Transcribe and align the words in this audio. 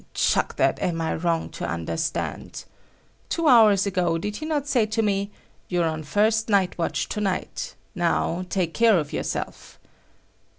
Chuck 0.15 0.55
that 0.55 0.81
"Am 0.81 0.99
I 0.99 1.13
wrong 1.13 1.49
to 1.49 1.63
understand"! 1.69 2.63
Two 3.29 3.47
hours 3.47 3.85
ago, 3.85 4.17
did 4.17 4.37
he 4.37 4.47
not 4.47 4.65
say 4.67 4.87
to 4.87 5.03
me 5.03 5.29
"You're 5.69 5.85
on 5.85 6.01
first 6.01 6.49
night 6.49 6.75
watch 6.75 7.07
to 7.09 7.21
night. 7.21 7.75
Now, 7.93 8.47
take 8.49 8.73
care 8.73 8.97
of 8.97 9.13
yourself?" 9.13 9.77